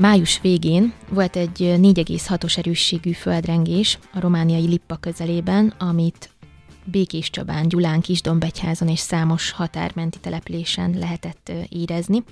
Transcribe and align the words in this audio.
Május 0.00 0.40
végén 0.40 0.92
volt 1.08 1.36
egy 1.36 1.58
4,6-os 1.58 2.58
erősségű 2.58 3.12
földrengés 3.12 3.98
a 4.12 4.20
romániai 4.20 4.66
Lippa 4.66 4.96
közelében, 4.96 5.74
amit 5.78 6.30
Békés 6.84 7.30
Csabán, 7.30 7.68
Gyulán, 7.68 8.00
Kisdombegyházon 8.00 8.88
és 8.88 8.98
számos 8.98 9.50
határmenti 9.50 10.18
településen 10.18 10.98
lehetett 10.98 11.52
érezni. 11.68 12.22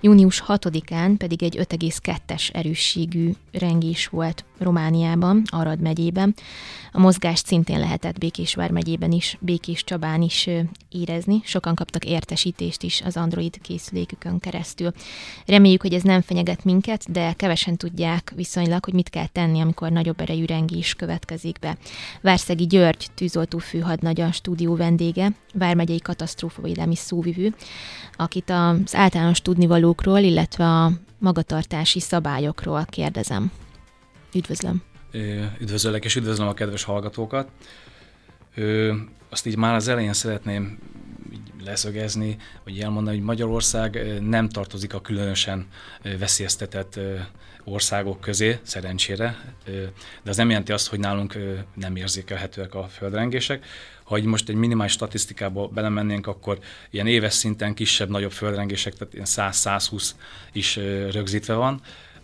Június 0.00 0.42
6-án 0.46 1.14
pedig 1.18 1.42
egy 1.42 1.56
5,2-es 1.56 2.54
erősségű 2.54 3.32
rengés 3.52 4.06
volt 4.06 4.44
Romániában, 4.60 5.42
Arad 5.46 5.80
megyében. 5.80 6.34
A 6.92 7.00
mozgást 7.00 7.46
szintén 7.46 7.78
lehetett 7.78 8.18
Békésvár 8.18 8.70
megyében 8.70 9.12
is, 9.12 9.36
Békés 9.40 9.84
Csabán 9.84 10.22
is 10.22 10.48
érezni. 10.88 11.40
Sokan 11.44 11.74
kaptak 11.74 12.04
értesítést 12.04 12.82
is 12.82 13.02
az 13.04 13.16
Android 13.16 13.60
készülékükön 13.60 14.38
keresztül. 14.38 14.92
Reméljük, 15.46 15.82
hogy 15.82 15.94
ez 15.94 16.02
nem 16.02 16.20
fenyeget 16.20 16.64
minket, 16.64 17.12
de 17.12 17.32
kevesen 17.32 17.76
tudják 17.76 18.32
viszonylag, 18.36 18.84
hogy 18.84 18.94
mit 18.94 19.08
kell 19.08 19.26
tenni, 19.26 19.60
amikor 19.60 19.90
nagyobb 19.90 20.20
erejű 20.20 20.44
rengés 20.44 20.94
következik 20.94 21.58
be. 21.58 21.76
Várszegi 22.20 22.66
György, 22.66 23.06
tűzoltó 23.14 23.58
főhadnagy 23.58 24.20
a 24.20 24.32
stúdió 24.32 24.76
vendége, 24.76 25.32
Vármegyei 25.54 26.00
katasztrófavédelmi 26.00 26.96
szóvivő, 26.96 27.54
akit 28.16 28.50
az 28.50 28.94
általános 28.94 29.42
tudnivalókról, 29.42 30.18
illetve 30.18 30.64
a 30.64 30.92
magatartási 31.18 32.00
szabályokról 32.00 32.84
kérdezem. 32.90 33.50
Üdvözlöm! 34.34 34.82
Üdvözöllek, 35.60 36.04
és 36.04 36.16
üdvözlöm 36.16 36.48
a 36.48 36.54
kedves 36.54 36.82
hallgatókat. 36.82 37.48
Azt 39.28 39.46
így 39.46 39.56
már 39.56 39.74
az 39.74 39.88
elején 39.88 40.12
szeretném 40.12 40.78
leszögezni, 41.64 42.36
vagy 42.64 42.78
elmondani, 42.78 43.16
hogy 43.16 43.26
Magyarország 43.26 44.20
nem 44.20 44.48
tartozik 44.48 44.94
a 44.94 45.00
különösen 45.00 45.66
veszélyeztetett 46.18 47.00
országok 47.64 48.20
közé, 48.20 48.58
szerencsére, 48.62 49.54
de 50.22 50.30
az 50.30 50.36
nem 50.36 50.48
jelenti 50.48 50.72
azt, 50.72 50.88
hogy 50.88 50.98
nálunk 50.98 51.38
nem 51.74 51.96
érzékelhetőek 51.96 52.74
a 52.74 52.88
földrengések. 52.88 53.66
Ha 54.04 54.18
most 54.22 54.48
egy 54.48 54.54
minimális 54.54 54.92
statisztikába 54.92 55.66
belemennénk, 55.68 56.26
akkor 56.26 56.58
ilyen 56.90 57.06
éves 57.06 57.34
szinten 57.34 57.74
kisebb-nagyobb 57.74 58.32
földrengések, 58.32 58.94
tehát 58.94 59.14
ilyen 59.14 59.26
100-120 59.28 60.10
is 60.52 60.76
rögzítve 61.10 61.54
van 61.54 61.80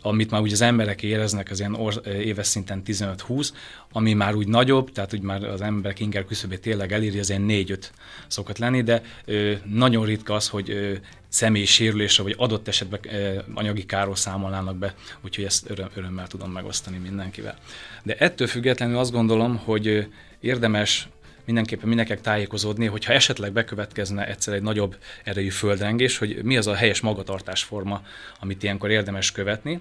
amit 0.09 0.31
már 0.31 0.41
úgy 0.41 0.53
az 0.53 0.61
emberek 0.61 1.03
éreznek, 1.03 1.51
az 1.51 1.59
ilyen 1.59 1.75
or, 1.75 2.01
éves 2.05 2.47
szinten 2.47 2.83
15-20, 2.87 3.49
ami 3.93 4.13
már 4.13 4.35
úgy 4.35 4.49
nagyobb, 4.49 4.93
tehát 4.93 5.15
úgy 5.15 5.21
már 5.21 5.45
az 5.45 5.61
emberek 5.61 6.01
inger 6.01 6.25
küszöbét 6.25 6.61
tényleg 6.61 6.93
eléri, 6.93 7.19
az 7.19 7.31
ilyen 7.31 7.47
4-5 7.49 7.79
szokott 8.27 8.59
lenni, 8.59 8.83
de 8.83 9.03
ö, 9.25 9.53
nagyon 9.65 10.05
ritka 10.05 10.35
az, 10.35 10.49
hogy 10.49 10.71
ö, 10.71 10.93
személyi 11.29 11.65
sérülésre, 11.65 12.23
vagy 12.23 12.35
adott 12.39 12.69
esetben 12.69 13.01
ö, 13.03 13.39
anyagi 13.55 13.87
káról 13.87 14.17
számolnának 14.17 14.77
be, 14.77 14.95
úgyhogy 15.25 15.45
ezt 15.45 15.71
öröm, 15.71 15.89
örömmel 15.95 16.27
tudom 16.27 16.51
megosztani 16.51 16.99
mindenkivel. 16.99 17.59
De 18.03 18.15
ettől 18.19 18.47
függetlenül 18.47 18.99
azt 18.99 19.13
gondolom, 19.13 19.57
hogy 19.57 19.87
ö, 19.87 20.01
érdemes 20.41 21.09
mindenképpen 21.47 21.89
mindenkinek 21.89 22.21
tájékozódni, 22.21 22.87
hogyha 22.87 23.13
esetleg 23.13 23.53
bekövetkezne 23.53 24.27
egyszer 24.27 24.55
egy 24.55 24.63
nagyobb 24.63 24.97
erejű 25.25 25.49
földrengés, 25.49 26.19
hogy 26.19 26.43
mi 26.43 26.57
az 26.57 26.67
a 26.67 26.75
helyes 26.75 27.01
magatartásforma, 27.01 28.03
amit 28.41 28.63
ilyenkor 28.63 28.91
érdemes 28.91 29.33
követni. 29.33 29.81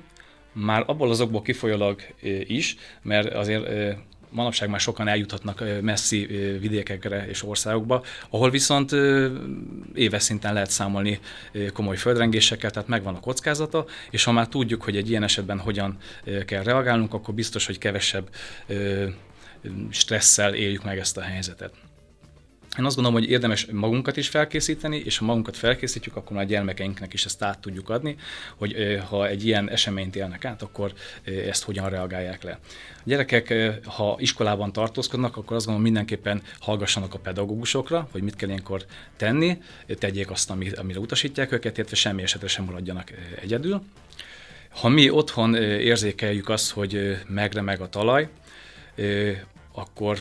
Már 0.57 0.83
abból 0.87 1.09
azokból 1.09 1.41
kifolyólag 1.41 2.01
is, 2.47 2.75
mert 3.01 3.33
azért 3.33 3.95
manapság 4.29 4.69
már 4.69 4.79
sokan 4.79 5.07
eljuthatnak 5.07 5.63
messzi 5.81 6.25
vidékekre 6.59 7.27
és 7.27 7.43
országokba, 7.43 8.03
ahol 8.29 8.49
viszont 8.49 8.91
éves 9.93 10.23
szinten 10.23 10.53
lehet 10.53 10.69
számolni 10.69 11.19
komoly 11.73 11.95
földrengésekkel, 11.95 12.71
tehát 12.71 12.87
megvan 12.87 13.15
a 13.15 13.19
kockázata, 13.19 13.85
és 14.09 14.23
ha 14.23 14.31
már 14.31 14.47
tudjuk, 14.47 14.83
hogy 14.83 14.97
egy 14.97 15.09
ilyen 15.09 15.23
esetben 15.23 15.59
hogyan 15.59 15.97
kell 16.45 16.63
reagálnunk, 16.63 17.13
akkor 17.13 17.33
biztos, 17.33 17.65
hogy 17.65 17.77
kevesebb 17.77 18.29
stresszel 19.89 20.53
éljük 20.53 20.83
meg 20.83 20.97
ezt 20.97 21.17
a 21.17 21.21
helyzetet. 21.21 21.73
Én 22.79 22.85
azt 22.85 22.95
gondolom, 22.95 23.19
hogy 23.19 23.29
érdemes 23.29 23.65
magunkat 23.65 24.17
is 24.17 24.27
felkészíteni, 24.27 24.97
és 24.97 25.17
ha 25.17 25.25
magunkat 25.25 25.57
felkészítjük, 25.57 26.15
akkor 26.15 26.35
már 26.35 26.45
a 26.45 26.47
gyermekeinknek 26.47 27.13
is 27.13 27.25
ezt 27.25 27.43
át 27.43 27.59
tudjuk 27.59 27.89
adni, 27.89 28.15
hogy 28.55 28.99
ha 29.09 29.27
egy 29.27 29.45
ilyen 29.45 29.69
eseményt 29.69 30.15
élnek 30.15 30.45
át, 30.45 30.61
akkor 30.61 30.93
ezt 31.47 31.63
hogyan 31.63 31.89
reagálják 31.89 32.43
le. 32.43 32.59
A 32.97 33.01
gyerekek, 33.03 33.53
ha 33.85 34.15
iskolában 34.19 34.71
tartózkodnak, 34.71 35.37
akkor 35.37 35.55
azt 35.55 35.65
gondolom 35.65 35.91
mindenképpen 35.91 36.41
hallgassanak 36.59 37.13
a 37.13 37.19
pedagógusokra, 37.19 38.07
hogy 38.11 38.21
mit 38.21 38.35
kell 38.35 38.49
ilyenkor 38.49 38.85
tenni, 39.17 39.61
tegyék 39.87 40.31
azt, 40.31 40.49
amire 40.49 40.99
utasítják 40.99 41.51
őket, 41.51 41.77
illetve 41.77 41.95
semmi 41.95 42.21
esetre 42.21 42.47
sem 42.47 42.65
maradjanak 42.65 43.11
egyedül. 43.41 43.81
Ha 44.69 44.89
mi 44.89 45.09
otthon 45.09 45.55
érzékeljük 45.63 46.49
azt, 46.49 46.71
hogy 46.71 47.17
megremeg 47.27 47.81
a 47.81 47.89
talaj, 47.89 48.29
akkor 49.71 50.19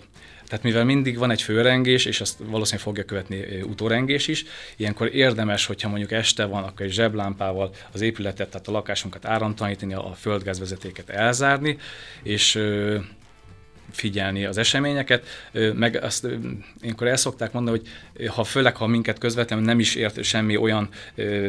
tehát 0.55 0.69
mivel 0.69 0.85
mindig 0.85 1.19
van 1.19 1.31
egy 1.31 1.43
főrengés, 1.43 2.05
és 2.05 2.21
azt 2.21 2.39
valószínűleg 2.39 2.87
fogja 2.87 3.05
követni 3.05 3.61
utórengés 3.63 4.29
is, 4.29 4.45
ilyenkor 4.77 5.15
érdemes, 5.15 5.67
hogyha 5.67 5.89
mondjuk 5.89 6.13
este 6.13 6.45
van, 6.45 6.63
akkor 6.63 6.87
egy 6.87 6.93
zseblámpával 6.93 7.71
az 7.93 8.01
épületet, 8.01 8.51
tehát 8.51 8.69
a 8.69 8.73
lakásunkat 8.73 9.25
áramtalanítani, 9.25 9.95
a 9.95 10.15
földgázvezetéket 10.17 11.09
elzárni, 11.09 11.79
és 12.23 12.59
figyelni 13.91 14.45
az 14.45 14.59
eseményeket, 14.59 15.27
meg 15.75 16.03
azt 16.03 16.27
énkor 16.81 17.07
el 17.07 17.17
szokták 17.17 17.53
mondani, 17.53 17.79
hogy 17.79 17.89
ha 18.29 18.45
főleg, 18.45 18.77
ha 18.77 18.87
minket 18.87 19.19
közvetlenül 19.19 19.65
nem 19.65 19.79
is 19.81 19.95
ért 19.95 20.23
semmi 20.25 20.57
olyan 20.57 20.89
ö, 21.15 21.49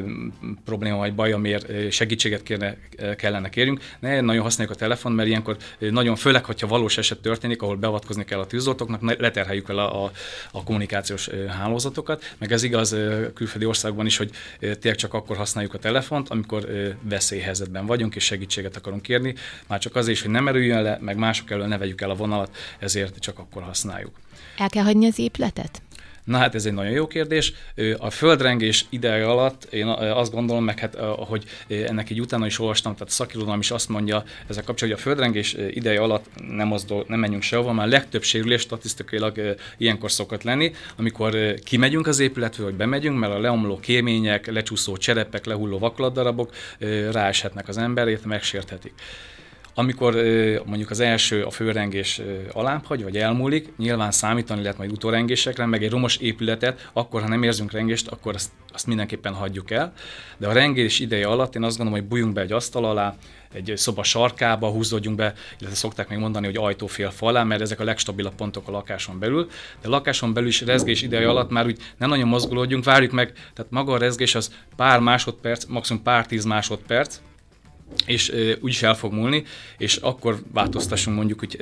probléma 0.66 0.98
vagy 0.98 1.14
baj, 1.14 1.32
amiért 1.32 1.92
segítséget 1.92 2.44
kérne, 2.44 2.78
kellene 3.18 3.50
kérjünk, 3.50 3.82
ne 4.00 4.22
nagyon 4.22 4.44
használjuk 4.44 4.76
a 4.76 4.80
telefon, 4.80 5.12
mert 5.12 5.28
ilyenkor 5.28 5.58
nagyon 5.80 6.16
főleg, 6.16 6.46
hogyha 6.46 6.68
valós 6.68 6.98
eset 6.98 7.20
történik, 7.20 7.62
ahol 7.62 7.76
beavatkozni 7.76 8.26
kell 8.26 8.40
a 8.40 8.48
tűzoltóknak, 8.48 9.20
leterheljük 9.20 9.70
el 9.70 9.78
a, 9.78 10.06
a, 10.06 10.12
a 10.52 10.64
kommunikációs 10.64 11.30
hálózatokat, 11.48 12.34
meg 12.38 12.52
ez 12.52 12.64
igaz 12.64 12.96
külföldi 13.34 13.66
országban 13.66 14.06
is, 14.06 14.18
hogy 14.18 14.30
tényleg 14.60 14.96
csak 14.96 15.14
akkor 15.14 15.38
használjuk 15.38 15.74
a 15.74 15.78
telefont, 15.78 16.30
amikor 16.30 16.68
veszélyhelyzetben 17.02 17.86
vagyunk 17.86 18.16
és 18.16 18.24
segítséget 18.24 18.76
akarunk 18.76 19.02
kérni, 19.02 19.36
már 19.68 19.80
csak 19.80 19.96
azért 19.96 20.16
is, 20.16 20.22
hogy 20.22 20.32
nem 20.32 20.48
erüljön 20.48 20.82
le, 20.82 20.98
meg 21.02 21.18
mások 21.18 21.52
elől 21.52 21.68
ne 21.68 21.78
vegyük 21.78 22.02
el 22.02 22.10
a 22.10 22.16
vonalat, 22.28 22.56
ezért 22.80 23.20
csak 23.20 23.40
akkor 23.40 23.64
használjuk. 23.64 24.16
El 24.58 24.70
kell 24.70 24.84
hagyni 24.84 25.06
az 25.06 25.20
épületet? 25.20 25.82
Na 26.24 26.38
hát 26.38 26.56
ez 26.56 26.66
egy 26.66 26.74
nagyon 26.74 26.92
jó 26.92 27.08
kérdés. 27.08 27.54
A 27.98 28.10
földrengés 28.10 28.86
ideje 28.90 29.30
alatt 29.30 29.64
én 29.64 29.88
azt 29.88 30.32
gondolom, 30.32 30.64
meg 30.64 30.80
hát 30.80 30.96
ahogy 30.96 31.44
ennek 31.68 32.10
így 32.10 32.20
utána 32.22 32.46
is 32.46 32.60
olvastam, 32.60 32.94
tehát 32.94 33.10
szakirodalom 33.10 33.60
is 33.60 33.72
azt 33.72 33.90
mondja 33.90 34.24
ezzel 34.48 34.64
kapcsolatban, 34.64 34.88
hogy 34.88 34.92
a 34.92 34.98
földrengés 34.98 35.56
ideje 35.70 36.00
alatt 36.00 36.26
nem, 36.48 36.68
mozdul, 36.68 37.06
nem 37.08 37.20
menjünk 37.20 37.44
sehova, 37.44 37.74
már 37.74 37.88
legtöbb 37.88 38.24
sérülés 38.24 38.62
statisztikailag 38.62 39.56
ilyenkor 39.78 40.12
szokott 40.12 40.44
lenni, 40.44 40.72
amikor 40.98 41.54
kimegyünk 41.64 42.08
az 42.08 42.20
épületről, 42.20 42.66
vagy 42.66 42.76
bemegyünk, 42.76 43.20
mert 43.20 43.34
a 43.34 43.40
leomló 43.40 43.80
kémények, 43.80 44.52
lecsúszó 44.52 44.98
cserepek, 44.98 45.46
lehulló 45.46 45.80
vakolatdarabok 45.80 46.54
ráeshetnek 47.12 47.68
az 47.68 47.78
emberét, 47.78 48.26
megsérthetik. 48.26 48.94
Amikor 49.78 50.14
mondjuk 50.66 50.90
az 50.90 51.00
első 51.00 51.44
a 51.44 51.50
főrengés 51.50 52.22
alább 52.54 52.88
vagy 52.88 53.18
elmúlik, 53.18 53.74
nyilván 53.78 54.12
számítani 54.12 54.62
lehet 54.62 54.78
majd 54.78 54.92
utórengésekre, 54.92 55.66
meg 55.66 55.84
egy 55.84 55.90
romos 55.90 56.18
épületet, 56.18 56.90
akkor 56.94 57.22
ha 57.22 57.28
nem 57.28 57.44
érzünk 57.44 57.72
rengést, 57.72 58.08
akkor 58.08 58.34
azt, 58.34 58.52
azt 58.74 58.88
mindenképpen 58.88 59.34
hagyjuk 59.34 59.72
el. 59.72 59.94
De 60.38 60.48
a 60.48 60.52
rengés 60.52 61.00
ideje 61.00 61.28
alatt 61.28 61.56
én 61.56 61.64
azt 61.64 61.78
gondolom, 61.78 62.02
hogy 62.02 62.10
bújjunk 62.10 62.34
be 62.34 62.42
egy 62.42 62.52
asztal 62.52 62.86
alá, 62.86 63.16
egy 63.54 63.74
szoba 63.76 64.04
sarkába 64.04 64.70
húzódjunk 64.70 65.18
be, 65.18 65.34
illetve 65.60 65.78
szokták 65.78 66.10
még 66.10 66.18
mondani, 66.18 66.46
hogy 66.46 66.58
ajtófél 66.58 67.10
falá, 67.10 67.44
mert 67.44 67.62
ezek 67.62 67.80
a 67.80 67.84
legstabilabb 67.84 68.36
pontok 68.36 68.68
a 68.68 68.72
lakáson 68.72 69.20
belül. 69.20 69.48
De 69.82 69.88
a 69.88 69.90
lakáson 69.90 70.34
belül 70.34 70.50
is 70.50 70.62
rezgés 70.62 71.02
ideje 71.02 71.30
alatt 71.30 71.50
már 71.50 71.66
úgy 71.66 71.80
nem 71.98 72.10
nagyon 72.10 72.28
mozgolódjunk, 72.28 72.84
várjuk 72.84 73.12
meg, 73.12 73.32
tehát 73.54 73.72
maga 73.72 73.94
a 73.94 73.98
rezgés 73.98 74.36
az 74.36 74.54
pár 74.76 75.00
másodperc, 75.00 75.66
maximum 75.66 76.04
pár 76.04 76.26
tíz 76.26 76.46
másodperc, 76.46 77.20
és 78.06 78.30
e, 78.30 78.58
úgyis 78.62 78.84
el 78.84 78.96
fog 78.96 79.14
múlni, 79.14 79.44
és 79.78 79.96
akkor 79.96 80.40
változtassunk 80.54 81.18
mondjuk 81.18 81.42
úgy 81.42 81.58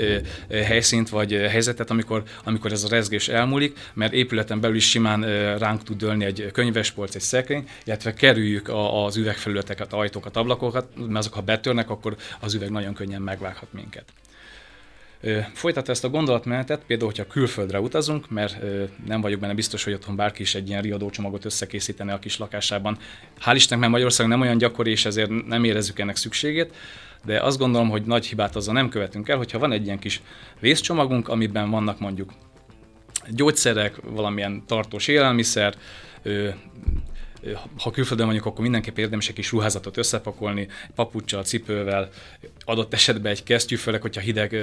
helyszínt 0.49 1.09
vagy 1.09 1.31
helyzetet, 1.31 1.89
amikor, 1.89 2.23
amikor 2.43 2.71
ez 2.71 2.83
a 2.83 2.87
rezgés 2.87 3.27
elmúlik, 3.27 3.77
mert 3.93 4.13
épületen 4.13 4.59
belül 4.59 4.75
is 4.75 4.89
simán 4.89 5.23
e, 5.23 5.57
ránk 5.57 5.83
tud 5.83 5.97
dőlni 5.97 6.25
egy 6.25 6.49
könyvespolc, 6.51 7.15
egy 7.15 7.21
szekrény, 7.21 7.67
illetve 7.85 8.13
kerüljük 8.13 8.69
az 9.05 9.17
üvegfelületeket, 9.17 9.93
ajtókat, 9.93 10.37
ablakokat, 10.37 10.87
mert 10.95 11.15
azok 11.15 11.33
ha 11.33 11.41
betörnek, 11.41 11.89
akkor 11.89 12.15
az 12.39 12.53
üveg 12.53 12.69
nagyon 12.69 12.93
könnyen 12.93 13.21
megvághat 13.21 13.73
minket. 13.73 14.05
Folytatva 15.53 15.91
ezt 15.91 16.03
a 16.03 16.09
gondolatmenetet, 16.09 16.83
például, 16.87 17.09
hogyha 17.09 17.31
külföldre 17.31 17.79
utazunk, 17.79 18.29
mert 18.29 18.57
nem 19.05 19.21
vagyok 19.21 19.39
benne 19.39 19.53
biztos, 19.53 19.83
hogy 19.83 19.93
otthon 19.93 20.15
bárki 20.15 20.41
is 20.41 20.55
egy 20.55 20.69
ilyen 20.69 20.81
riadócsomagot 20.81 21.45
összekészítene 21.45 22.13
a 22.13 22.19
kis 22.19 22.37
lakásában. 22.37 22.97
Hál' 23.45 23.53
Istennek, 23.55 23.79
mert 23.79 23.91
Magyarország 23.91 24.27
nem 24.27 24.41
olyan 24.41 24.57
gyakori, 24.57 24.91
és 24.91 25.05
ezért 25.05 25.45
nem 25.47 25.63
érezzük 25.63 25.99
ennek 25.99 26.15
szükségét, 26.15 26.75
de 27.25 27.39
azt 27.39 27.57
gondolom, 27.57 27.89
hogy 27.89 28.03
nagy 28.03 28.25
hibát 28.25 28.55
azzal 28.55 28.73
nem 28.73 28.89
követünk 28.89 29.29
el, 29.29 29.37
hogyha 29.37 29.59
van 29.59 29.71
egy 29.71 29.85
ilyen 29.85 29.99
kis 29.99 30.21
vészcsomagunk, 30.59 31.27
amiben 31.27 31.69
vannak 31.69 31.99
mondjuk 31.99 32.31
gyógyszerek, 33.29 33.95
valamilyen 34.01 34.63
tartós 34.67 35.07
élelmiszer, 35.07 35.75
ha 37.77 37.91
külföldön 37.91 38.25
vagyunk, 38.25 38.45
akkor 38.45 38.61
mindenképp 38.61 38.97
érdemes 38.97 39.29
egy 39.29 39.35
kis 39.35 39.51
ruházatot 39.51 39.97
összepakolni, 39.97 40.67
papucsal, 40.95 41.43
cipővel, 41.43 42.09
adott 42.65 42.93
esetben 42.93 43.31
egy 43.31 43.43
kesztyű, 43.43 43.75
főleg, 43.75 44.01
hogyha 44.01 44.21
hideg 44.21 44.55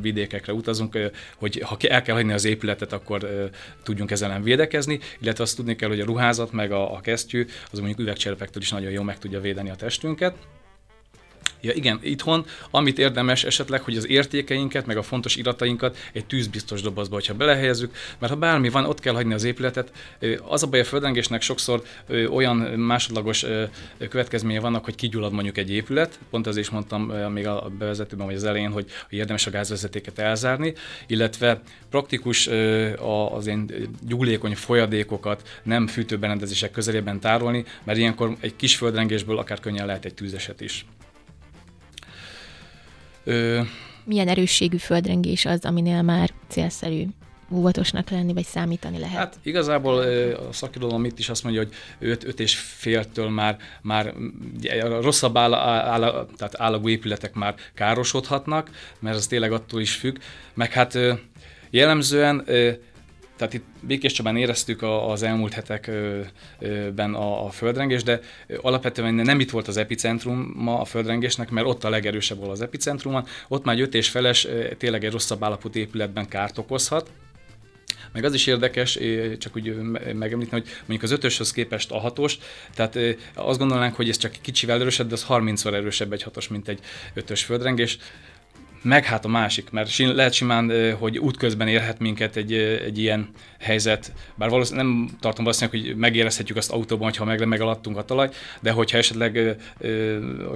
vidékekre 0.00 0.52
utazunk, 0.52 0.98
hogy 1.36 1.62
ha 1.64 1.76
el 1.80 2.02
kell 2.02 2.14
hagyni 2.14 2.32
az 2.32 2.44
épületet, 2.44 2.92
akkor 2.92 3.50
tudjunk 3.82 4.10
ezzel 4.10 4.28
nem 4.28 4.42
védekezni, 4.42 4.98
illetve 5.20 5.42
azt 5.42 5.56
tudni 5.56 5.76
kell, 5.76 5.88
hogy 5.88 6.00
a 6.00 6.04
ruházat 6.04 6.52
meg 6.52 6.72
a, 6.72 6.94
a 6.94 7.00
kesztyű 7.00 7.46
az 7.70 7.78
mondjuk 7.78 8.00
üvegcserepektől 8.00 8.62
is 8.62 8.70
nagyon 8.70 8.90
jól 8.90 9.04
meg 9.04 9.18
tudja 9.18 9.40
védeni 9.40 9.70
a 9.70 9.76
testünket. 9.76 10.34
Ja 11.64 11.72
igen, 11.72 11.98
itthon, 12.02 12.44
amit 12.70 12.98
érdemes 12.98 13.44
esetleg, 13.44 13.82
hogy 13.82 13.96
az 13.96 14.08
értékeinket, 14.08 14.86
meg 14.86 14.96
a 14.96 15.02
fontos 15.02 15.36
iratainkat 15.36 15.96
egy 16.12 16.26
tűzbiztos 16.26 16.82
dobozba, 16.82 17.14
hogyha 17.14 17.34
belehelyezzük, 17.34 17.94
mert 18.18 18.32
ha 18.32 18.38
bármi 18.38 18.68
van, 18.68 18.84
ott 18.84 19.00
kell 19.00 19.14
hagyni 19.14 19.34
az 19.34 19.44
épületet. 19.44 19.92
Az 20.48 20.62
a 20.62 20.66
baj 20.66 20.80
a 20.80 20.84
földrengésnek 20.84 21.42
sokszor 21.42 21.82
olyan 22.30 22.56
másodlagos 22.56 23.44
következménye 24.08 24.60
vannak, 24.60 24.84
hogy 24.84 24.94
kigyullad 24.94 25.32
mondjuk 25.32 25.58
egy 25.58 25.70
épület, 25.70 26.18
pont 26.30 26.46
ezért 26.46 26.66
is 26.66 26.70
mondtam 26.70 27.02
még 27.32 27.46
a 27.46 27.72
bevezetőben 27.78 28.26
vagy 28.26 28.34
az 28.34 28.44
elején, 28.44 28.70
hogy, 28.70 28.86
érdemes 29.08 29.46
a 29.46 29.50
gázvezetéket 29.50 30.18
elzárni, 30.18 30.74
illetve 31.06 31.60
praktikus 31.90 32.46
az 33.34 33.46
ilyen 33.46 33.70
gyúlékony 34.06 34.54
folyadékokat 34.54 35.60
nem 35.62 35.86
fűtőberendezések 35.86 36.70
közelében 36.70 37.20
tárolni, 37.20 37.64
mert 37.84 37.98
ilyenkor 37.98 38.36
egy 38.40 38.56
kis 38.56 38.76
földrengésből 38.76 39.38
akár 39.38 39.60
könnyen 39.60 39.86
lehet 39.86 40.04
egy 40.04 40.14
tűzeset 40.14 40.60
is. 40.60 40.86
Ö... 43.24 43.60
Milyen 44.04 44.28
erősségű 44.28 44.76
földrengés 44.76 45.44
az, 45.44 45.64
aminél 45.64 46.02
már 46.02 46.30
célszerű 46.48 47.06
óvatosnak 47.52 48.10
lenni, 48.10 48.32
vagy 48.32 48.44
számítani 48.44 48.98
lehet? 48.98 49.16
Hát 49.16 49.38
igazából 49.42 49.98
a 50.48 50.52
szakirodalom 50.52 51.04
itt 51.04 51.18
is 51.18 51.28
azt 51.28 51.42
mondja, 51.42 51.62
hogy 51.62 51.72
5, 52.08 52.24
5 52.24 52.40
és 52.40 52.56
féltől 52.56 53.28
már, 53.28 53.56
már 53.82 54.14
rosszabb 55.00 55.36
áll, 55.36 55.54
áll, 55.54 56.26
tehát 56.36 56.60
állagú 56.60 56.88
épületek 56.88 57.34
már 57.34 57.54
károsodhatnak, 57.74 58.70
mert 58.98 59.16
ez 59.16 59.26
tényleg 59.26 59.52
attól 59.52 59.80
is 59.80 59.94
függ. 59.94 60.16
Meg 60.54 60.72
hát 60.72 60.98
jellemzően 61.70 62.44
tehát 63.36 63.54
itt 63.54 63.64
Békés 63.80 64.12
Csabán 64.12 64.36
éreztük 64.36 64.82
az 64.82 65.22
elmúlt 65.22 65.52
hetekben 65.52 67.14
a, 67.14 67.50
földrengés, 67.50 68.02
de 68.02 68.20
alapvetően 68.62 69.14
nem 69.14 69.40
itt 69.40 69.50
volt 69.50 69.68
az 69.68 69.76
epicentrum 69.76 70.52
ma 70.56 70.80
a 70.80 70.84
földrengésnek, 70.84 71.50
mert 71.50 71.66
ott 71.66 71.84
a 71.84 71.88
legerősebb 71.88 72.38
volt 72.38 72.50
az 72.50 72.60
epicentrumon. 72.60 73.26
Ott 73.48 73.64
már 73.64 73.80
öt 73.80 73.94
és 73.94 74.08
feles, 74.08 74.46
tényleg 74.78 75.04
egy 75.04 75.12
rosszabb 75.12 75.44
állapotú 75.44 75.78
épületben 75.78 76.28
kárt 76.28 76.58
okozhat. 76.58 77.10
Meg 78.12 78.24
az 78.24 78.34
is 78.34 78.46
érdekes, 78.46 78.98
csak 79.38 79.56
úgy 79.56 79.74
megemlíteni, 80.14 80.62
hogy 80.62 80.70
mondjuk 80.78 81.02
az 81.02 81.10
ötöshöz 81.10 81.52
képest 81.52 81.90
a 81.90 81.98
hatos, 81.98 82.38
tehát 82.74 82.98
azt 83.34 83.58
gondolnánk, 83.58 83.94
hogy 83.94 84.08
ez 84.08 84.16
csak 84.16 84.32
kicsivel 84.40 84.80
erősebb, 84.80 85.08
de 85.08 85.14
az 85.14 85.26
30-szor 85.28 85.72
erősebb 85.72 86.12
egy 86.12 86.22
hatos, 86.22 86.48
mint 86.48 86.68
egy 86.68 86.78
ötös 87.14 87.44
földrengés 87.44 87.98
meg 88.84 89.04
hát 89.04 89.24
a 89.24 89.28
másik, 89.28 89.70
mert 89.70 89.98
lehet 89.98 90.32
simán, 90.32 90.94
hogy 90.98 91.18
útközben 91.18 91.68
érhet 91.68 91.98
minket 91.98 92.36
egy, 92.36 92.52
egy 92.52 92.98
ilyen 92.98 93.28
helyzet, 93.58 94.12
bár 94.34 94.48
valószínűleg 94.48 94.86
nem 94.86 95.08
tartom 95.20 95.44
valószínűleg, 95.44 95.80
hogy 95.80 95.96
megérezhetjük 95.96 96.56
azt 96.56 96.70
autóban, 96.70 97.12
ha 97.16 97.24
meg, 97.24 97.46
megaladtunk 97.46 97.96
a 97.96 98.04
talaj, 98.04 98.28
de 98.60 98.70
hogyha 98.70 98.98
esetleg 98.98 99.56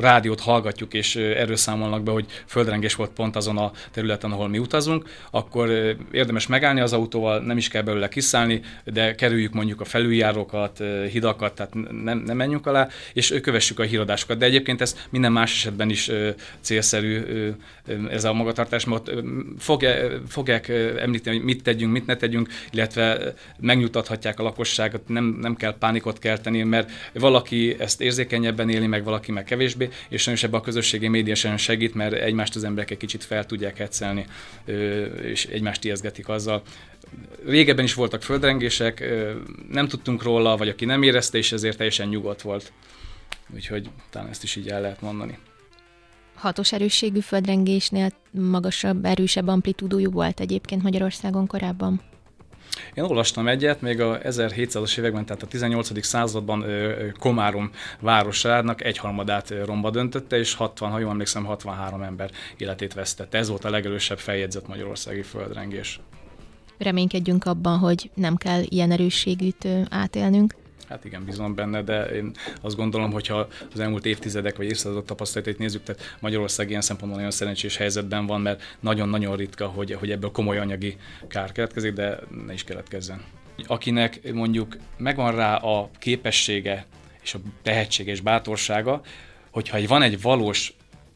rádiót 0.01 0.41
hallgatjuk, 0.41 0.95
és 0.95 1.17
erről 1.17 1.57
számolnak 1.57 2.03
be, 2.03 2.11
hogy 2.11 2.27
földrengés 2.47 2.95
volt 2.95 3.11
pont 3.11 3.37
azon 3.37 3.59
a 3.59 3.73
területen, 3.91 4.33
ahol 4.33 4.49
mi 4.49 4.59
utazunk, 4.59 5.09
akkor 5.31 5.97
érdemes 6.11 6.47
megállni 6.47 6.81
az 6.81 6.93
autóval, 6.93 7.41
nem 7.41 7.57
is 7.57 7.69
kell 7.69 7.83
belőle 7.83 8.09
kiszállni, 8.09 8.61
de 8.85 9.15
kerüljük 9.15 9.53
mondjuk 9.53 9.81
a 9.81 9.85
felüljárókat, 9.85 10.83
hidakat, 11.11 11.55
tehát 11.55 11.75
nem, 12.05 12.19
nem 12.19 12.37
menjünk 12.37 12.67
alá, 12.67 12.89
és 13.13 13.35
kövessük 13.43 13.79
a 13.79 13.83
híradásokat. 13.83 14.39
De 14.39 14.45
egyébként 14.45 14.81
ez 14.81 14.97
minden 15.11 15.33
más 15.33 15.53
esetben 15.53 15.91
is 15.91 16.11
célszerű 16.61 17.21
ez 18.19 18.25
a 18.25 18.33
magatartás, 18.33 18.85
mert 18.85 19.11
fogják, 20.29 20.69
említeni, 20.99 21.37
hogy 21.37 21.45
mit 21.45 21.63
tegyünk, 21.63 21.93
mit 21.93 22.07
ne 22.07 22.17
tegyünk, 22.17 22.49
illetve 22.71 23.35
megnyugtathatják 23.61 24.39
a 24.39 24.43
lakosságot, 24.43 25.09
nem, 25.09 25.25
nem 25.25 25.57
kell 25.57 25.79
pánikot 25.79 26.19
kelteni, 26.19 26.63
mert 26.63 26.91
valaki 27.13 27.77
ezt 27.79 28.01
érzékenyebben 28.01 28.71
éli, 28.71 28.87
meg 28.87 29.05
valaki 29.05 29.33
meg 29.33 29.45
kevésbé, 29.45 29.89
és 30.09 30.23
sajnos 30.23 30.43
ebben 30.43 30.61
a 30.61 30.63
közösségi 30.63 31.09
média 31.09 31.35
sem 31.35 31.57
segít, 31.57 31.95
mert 31.95 32.13
egymást 32.13 32.57
az 32.57 32.65
emberek 32.65 32.91
egy 32.91 32.97
kicsit 32.97 33.25
fel 33.25 33.47
tudják 33.47 33.77
hetszelni, 33.77 34.27
és 35.23 35.47
egymást 35.47 35.85
ijeszgetik 35.85 36.29
azzal. 36.29 36.63
Régebben 37.47 37.85
is 37.85 37.95
voltak 37.95 38.23
földrengések, 38.23 39.05
nem 39.71 39.89
tudtunk 39.89 40.23
róla, 40.23 40.57
vagy 40.57 40.69
aki 40.69 40.85
nem 40.85 41.03
érezte, 41.03 41.39
és 41.39 41.53
ezért 41.53 41.77
teljesen 41.77 42.09
nyugodt 42.09 42.43
volt. 42.43 42.73
Úgyhogy 43.55 43.89
talán 44.11 44.29
ezt 44.29 44.43
is 44.43 44.57
így 44.57 44.69
el 44.69 44.81
lehet 44.81 45.01
mondani 45.01 45.39
hatos 46.39 46.73
erősségű 46.73 47.21
földrengésnél 47.21 48.11
magasabb, 48.31 49.05
erősebb 49.05 49.49
amplitúdójú 49.49 50.11
volt 50.11 50.41
egyébként 50.41 50.83
Magyarországon 50.83 51.47
korábban? 51.47 52.01
Én 52.95 53.05
olvastam 53.05 53.49
egyet, 53.49 53.81
még 53.81 54.01
a 54.01 54.19
1700-as 54.19 54.99
években, 54.99 55.27
tehát 55.27 55.43
a 55.43 55.47
18. 55.47 56.05
században 56.05 56.65
Komárom 57.19 57.71
városának 58.01 58.85
egyharmadát 58.85 59.55
romba 59.65 59.91
döntötte, 59.91 60.39
és 60.39 60.55
60, 60.55 60.91
ha 60.91 60.99
jól 60.99 61.11
emlékszem, 61.11 61.45
63 61.45 62.03
ember 62.03 62.31
életét 62.57 62.95
vesztette. 62.95 63.39
Ez 63.39 63.49
volt 63.49 63.65
a 63.65 63.71
legerősebb 63.71 64.19
feljegyzett 64.19 64.69
magyarországi 64.69 65.23
földrengés. 65.23 66.01
Reménykedjünk 66.79 67.45
abban, 67.45 67.79
hogy 67.79 68.11
nem 68.15 68.37
kell 68.37 68.63
ilyen 68.65 68.91
erősségűt 68.91 69.69
átélnünk. 69.91 70.55
Hát 70.89 71.05
igen, 71.05 71.25
bízom 71.25 71.55
benne, 71.55 71.83
de 71.83 72.05
én 72.05 72.31
azt 72.61 72.77
gondolom, 72.77 73.13
hogy 73.13 73.27
ha 73.27 73.49
az 73.73 73.81
elmúlt 73.81 74.07
évtizedek 74.07 74.57
vagy 74.57 74.67
évszázadok 74.67 75.05
tapasztalatait 75.05 75.59
nézzük, 75.59 75.83
tehát 75.83 76.17
Magyarország 76.21 76.69
ilyen 76.69 76.81
szempontból 76.81 77.19
nagyon 77.19 77.35
szerencsés 77.35 77.77
helyzetben 77.77 78.27
van, 78.27 78.41
mert 78.41 78.63
nagyon-nagyon 78.81 79.37
ritka, 79.37 79.67
hogy, 79.67 79.93
hogy 79.93 80.11
ebből 80.11 80.31
komoly 80.31 80.59
anyagi 80.59 80.97
kár 81.29 81.53
keletkezik, 81.53 81.93
de 81.93 82.19
ne 82.47 82.53
is 82.53 82.65
keletkezzen. 82.65 83.25
Akinek 83.67 84.33
mondjuk 84.33 84.77
megvan 84.97 85.35
rá 85.35 85.57
a 85.57 85.91
képessége 85.99 86.87
és 87.23 87.35
a 87.35 87.39
tehetsége 87.63 88.11
és 88.11 88.21
bátorsága, 88.21 89.01
hogyha 89.51 89.87
van 89.87 90.03
egy 90.03 90.21
valós 90.21 90.75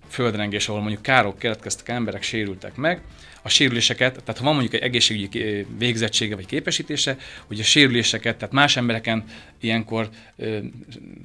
földrengés, 0.08 0.68
ahol 0.68 0.80
mondjuk 0.80 1.02
károk 1.02 1.38
keletkeztek, 1.38 1.88
emberek 1.88 2.22
sérültek 2.22 2.76
meg, 2.76 3.02
a 3.42 3.48
sérüléseket, 3.48 4.12
tehát 4.12 4.38
ha 4.38 4.44
van 4.44 4.52
mondjuk 4.54 4.74
egy 4.74 4.82
egészségügyi 4.82 5.66
végzettsége 5.78 6.34
vagy 6.34 6.46
képesítése, 6.46 7.16
hogy 7.46 7.60
a 7.60 7.62
sérüléseket, 7.62 8.36
tehát 8.36 8.54
más 8.54 8.76
embereken 8.76 9.24
ilyenkor 9.60 10.08
ö, 10.36 10.58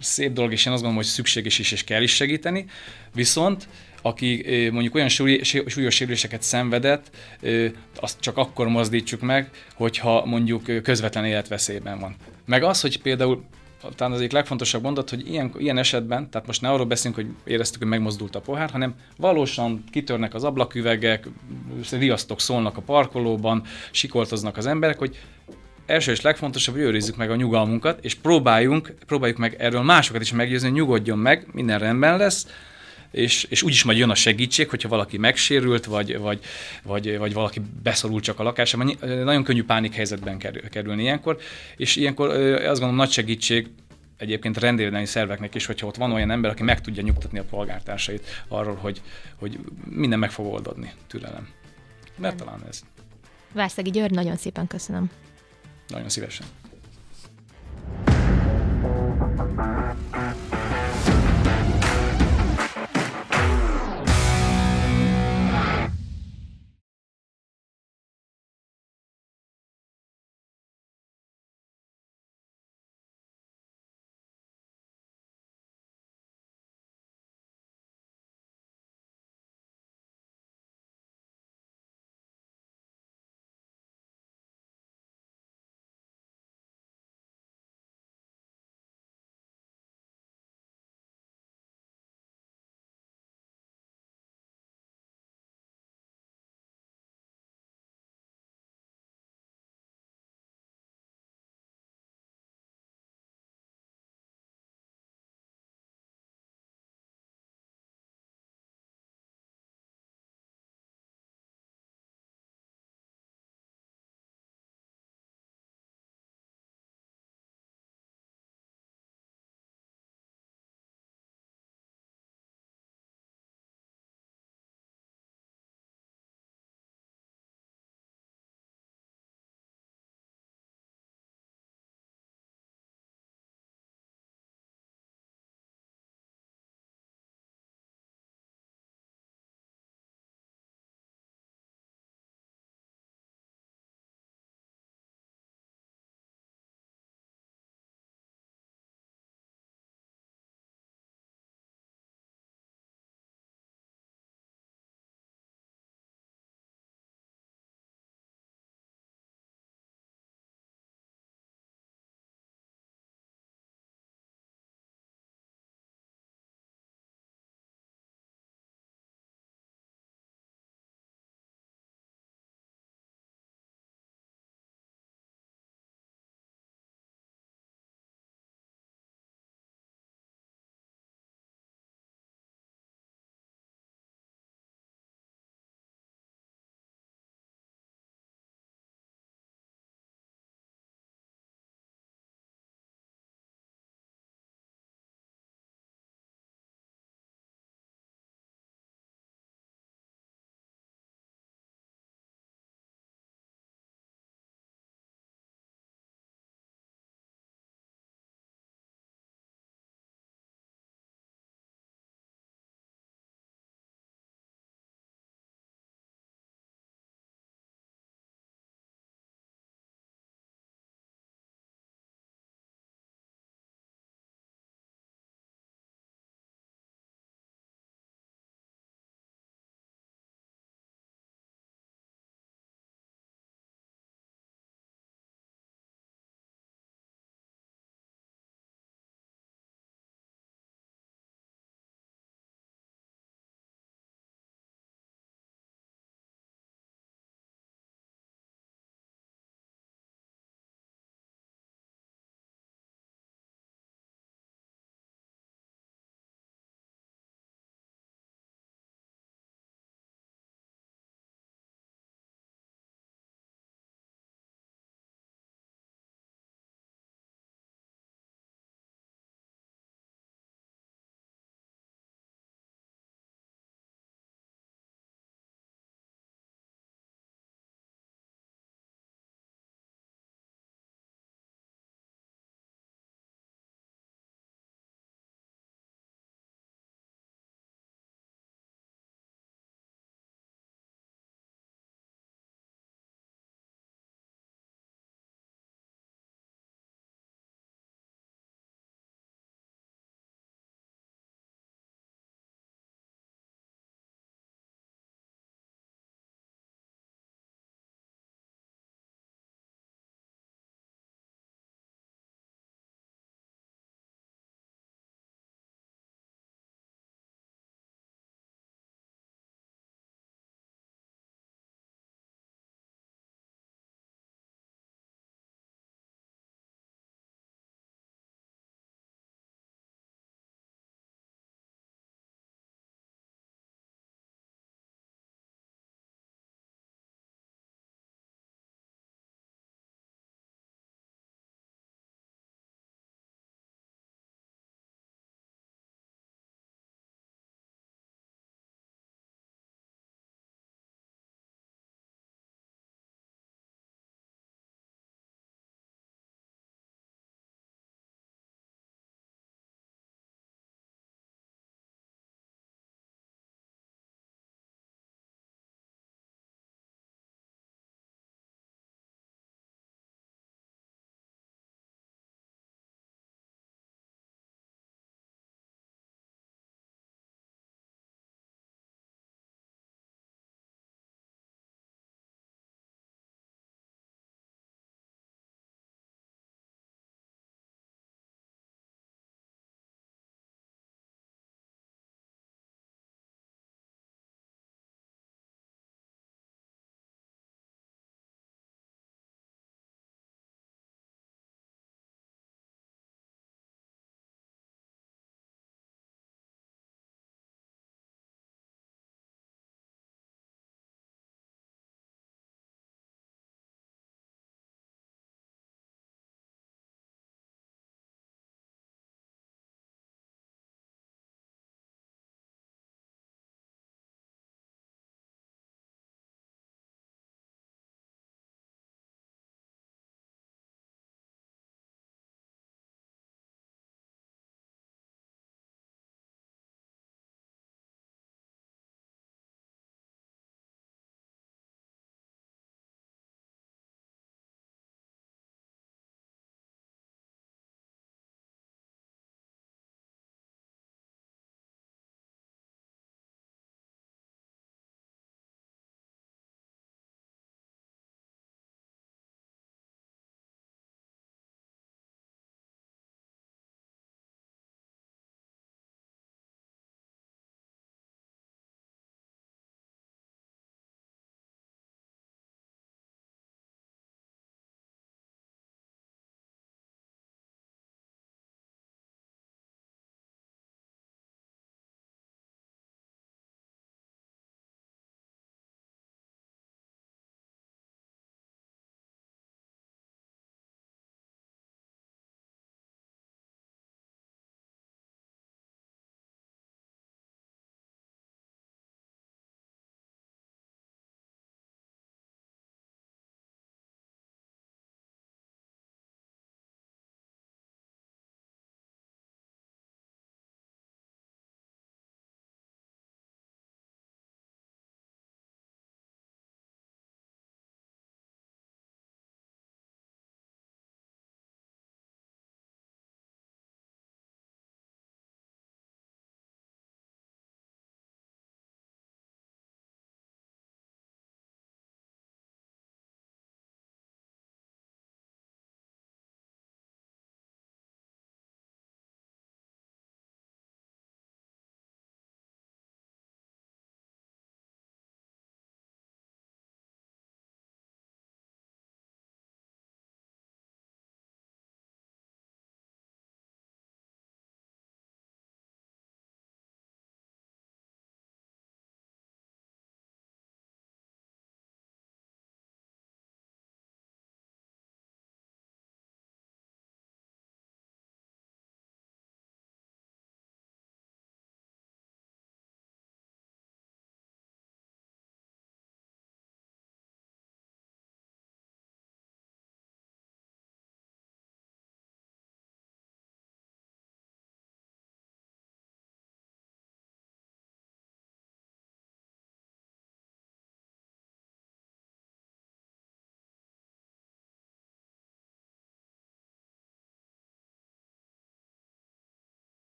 szép 0.00 0.32
dolog, 0.32 0.52
és 0.52 0.66
én 0.66 0.72
azt 0.72 0.82
gondolom, 0.82 1.04
hogy 1.04 1.12
szükséges 1.14 1.58
is 1.58 1.72
és 1.72 1.84
kell 1.84 2.02
is 2.02 2.14
segíteni, 2.14 2.64
viszont 3.14 3.68
aki 4.02 4.44
mondjuk 4.72 4.94
olyan 4.94 5.08
súlyos 5.08 5.94
sérüléseket 5.94 6.42
szenvedett, 6.42 7.10
azt 7.96 8.20
csak 8.20 8.36
akkor 8.36 8.68
mozdítsuk 8.68 9.20
meg, 9.20 9.50
hogyha 9.74 10.24
mondjuk 10.24 10.82
közvetlen 10.82 11.24
életveszélyben 11.24 11.98
van. 11.98 12.16
Meg 12.44 12.62
az, 12.62 12.80
hogy 12.80 13.02
például 13.02 13.44
talán 13.96 14.12
az 14.12 14.18
egyik 14.18 14.32
legfontosabb 14.32 14.82
mondat, 14.82 15.10
hogy 15.10 15.28
ilyen, 15.28 15.52
ilyen 15.58 15.78
esetben, 15.78 16.30
tehát 16.30 16.46
most 16.46 16.60
ne 16.60 16.70
arról 16.70 16.86
beszélünk, 16.86 17.14
hogy 17.14 17.52
éreztük, 17.52 17.80
hogy 17.80 17.90
megmozdult 17.90 18.36
a 18.36 18.40
pohár, 18.40 18.70
hanem 18.70 18.94
valósan 19.16 19.84
kitörnek 19.90 20.34
az 20.34 20.44
ablaküvegek, 20.44 21.28
riasztok 21.90 22.40
szólnak 22.40 22.76
a 22.76 22.80
parkolóban, 22.80 23.62
sikoltoznak 23.90 24.56
az 24.56 24.66
emberek, 24.66 24.98
hogy 24.98 25.18
első 25.86 26.12
és 26.12 26.20
legfontosabb, 26.20 26.74
hogy 26.74 26.84
őrizzük 26.84 27.16
meg 27.16 27.30
a 27.30 27.36
nyugalmunkat, 27.36 28.04
és 28.04 28.14
próbáljunk, 28.14 28.94
próbáljuk 29.06 29.38
meg 29.38 29.56
erről 29.58 29.82
másokat 29.82 30.22
is 30.22 30.32
meggyőzni, 30.32 30.68
hogy 30.68 30.78
nyugodjon 30.78 31.18
meg, 31.18 31.46
minden 31.52 31.78
rendben 31.78 32.16
lesz, 32.16 32.46
és, 33.12 33.44
és 33.44 33.62
úgyis 33.62 33.84
majd 33.84 33.98
jön 33.98 34.10
a 34.10 34.14
segítség, 34.14 34.68
hogyha 34.68 34.88
valaki 34.88 35.18
megsérült, 35.18 35.84
vagy, 35.84 36.18
vagy, 36.18 36.40
vagy, 36.82 37.18
vagy 37.18 37.32
valaki 37.32 37.60
beszorul 37.82 38.20
csak 38.20 38.38
a 38.38 38.42
lakásában. 38.42 38.96
Nagyon 39.00 39.44
könnyű 39.44 39.64
pánik 39.64 39.94
helyzetben 39.94 40.38
kerülni 40.70 41.02
ilyenkor, 41.02 41.38
és 41.76 41.96
ilyenkor 41.96 42.28
azt 42.30 42.64
gondolom 42.66 42.94
nagy 42.94 43.10
segítség 43.10 43.70
egyébként 44.16 44.58
rendvédelmi 44.58 45.06
szerveknek 45.06 45.54
is, 45.54 45.66
hogyha 45.66 45.86
ott 45.86 45.96
van 45.96 46.12
olyan 46.12 46.30
ember, 46.30 46.50
aki 46.50 46.62
meg 46.62 46.80
tudja 46.80 47.02
nyugtatni 47.02 47.38
a 47.38 47.44
polgártársait 47.44 48.44
arról, 48.48 48.74
hogy, 48.74 49.02
hogy 49.36 49.58
minden 49.84 50.18
meg 50.18 50.30
fog 50.30 50.46
oldódni, 50.46 50.92
türelem. 51.06 51.48
Mert 52.16 52.36
talán 52.36 52.60
ez. 52.68 52.80
Várszegi 53.52 53.90
György, 53.90 54.14
nagyon 54.14 54.36
szépen 54.36 54.66
köszönöm. 54.66 55.10
Nagyon 55.88 56.08
szívesen. 56.08 56.46